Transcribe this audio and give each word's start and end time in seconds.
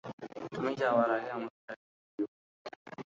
তুমি 0.53 0.71
যাওয়ার 0.75 1.09
আগে 1.11 1.29
আমাকে 1.31 1.59
জাগিয়ে 1.67 1.99
দিও। 2.09 2.27